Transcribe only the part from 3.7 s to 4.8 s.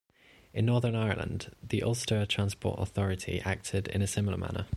in a similar manner.